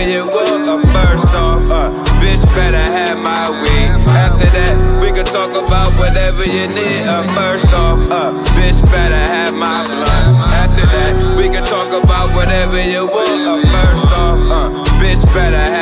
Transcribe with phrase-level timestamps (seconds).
[0.00, 0.68] whatever you want.
[0.68, 1.90] Uh, first off, uh,
[2.20, 4.08] bitch better have my weed.
[4.08, 7.06] After that, we can talk about whatever you need.
[7.06, 10.34] Uh, first off, uh, bitch better have my blood.
[10.52, 13.64] After that, we can talk about whatever you want.
[13.64, 15.79] Uh, first off, uh, bitch better have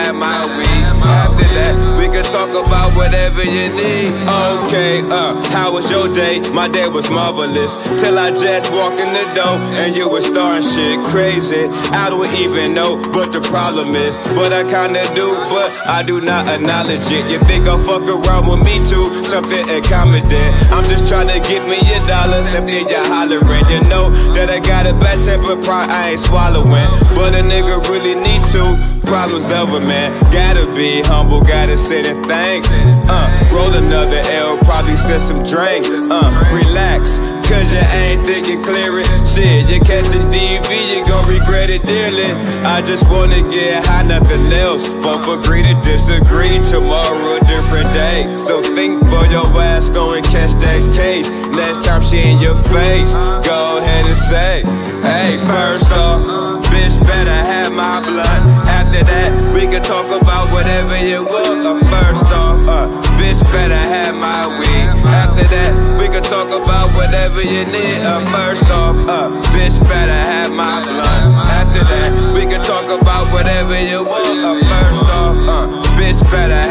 [2.38, 4.14] talk about whatever you need.
[4.62, 6.38] Okay, uh, how was your day?
[6.52, 7.76] My day was marvelous.
[7.98, 11.66] Till I just walked in the door and you were starting shit crazy.
[11.90, 16.20] I don't even know what the problem is, but I kinda do, but I do
[16.20, 17.26] not acknowledge it.
[17.30, 19.06] You think I'll fuck around with me too?
[19.24, 20.54] Something accommodate.
[20.70, 23.66] I'm just trying to get me your dollars and then you're hollering.
[23.72, 27.82] You know that I got a bad temper, pride I ain't swallowing, but a nigga
[27.88, 28.62] really need to.
[29.08, 30.12] Problems over, man.
[30.30, 32.64] Gotta be humble, gotta sit and think.
[33.08, 35.88] Uh, roll another L, probably set some drink.
[36.12, 37.18] Uh, relax.
[37.48, 39.08] Cause you ain't thinking clear it.
[39.24, 42.32] Shit, you catch a DV, you gon' regret it dearly.
[42.62, 44.86] I just wanna get high, nothing else.
[44.86, 48.36] But for agree to disagree, tomorrow a different day.
[48.36, 51.30] So think for your ass, go and catch that case.
[51.48, 53.16] Next time she in your face,
[53.48, 54.62] go ahead and say,
[55.00, 56.20] Hey, first off,
[56.68, 58.42] bitch better have my blood.
[58.68, 60.27] After that, we can talk about
[60.58, 61.86] whatever you want.
[61.86, 64.88] First off, uh, bitch better have my weed.
[65.06, 68.02] After that, we can talk about whatever you need.
[68.02, 71.30] Uh, first off, uh, bitch better have my blood.
[71.60, 74.26] After that, we can talk about whatever you want.
[74.26, 75.64] Uh, first off, uh,
[75.94, 76.67] bitch better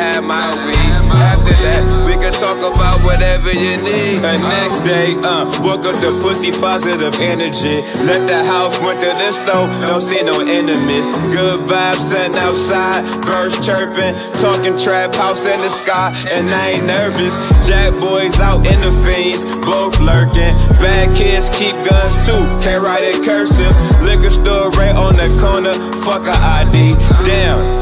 [2.39, 4.21] talk about whatever you need.
[4.21, 7.81] The next day, uh, woke up to pussy positive energy.
[8.05, 11.09] Left the house, went to the store, don't see no enemies.
[11.33, 16.85] Good vibes sitting outside, birds chirping, talking trap house in the sky, and I ain't
[16.85, 17.35] nervous.
[17.65, 20.53] Jack boys out in the fiends, both lurking.
[20.77, 23.73] Bad kids keep guns too, can't write it cursive.
[24.01, 25.73] Liquor store right on the corner,
[26.05, 26.93] fuck a ID.
[27.25, 27.76] Damn,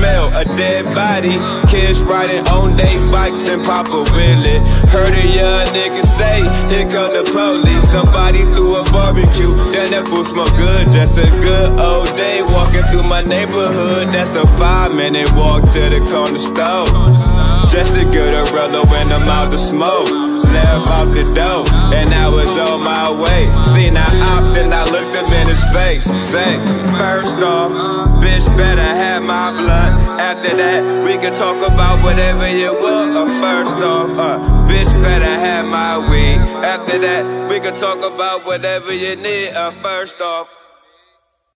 [0.00, 0.32] smell?
[0.34, 1.36] A dead body.
[1.68, 4.60] Kids riding on they bikes and Papa Willie.
[4.88, 6.40] Heard a young nigga say,
[6.72, 7.90] here come the police.
[7.90, 10.90] Somebody threw a barbecue, then that food smell good.
[10.90, 14.08] Just a good old day walking through my neighborhood.
[14.08, 16.88] That's a five minute walk to the corner store.
[17.68, 20.08] Just to get a rello when I'm out to smoke.
[20.50, 21.62] Left out the door,
[21.94, 23.46] and I was on my way.
[23.72, 26.06] Seen I opt and I looked him in his face.
[26.22, 26.58] Say,
[26.98, 27.70] first off,
[28.18, 29.92] bitch better have my blood.
[30.18, 33.10] After that, we can talk about whatever you want.
[33.16, 34.38] Uh, first off, uh,
[34.68, 36.38] bitch better have my weed.
[36.64, 39.50] After that, we can talk about whatever you need.
[39.50, 40.48] Uh, first off.